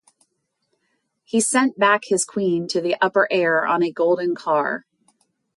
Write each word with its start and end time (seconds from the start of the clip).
He 1.23 1.39
sent 1.39 1.77
back 1.77 2.05
his 2.05 2.25
queen 2.25 2.67
to 2.69 2.81
the 2.81 2.95
upper 2.99 3.27
air 3.29 3.67
on 3.67 3.83
a 3.83 3.91
golden 3.91 4.33
car. 4.33 4.87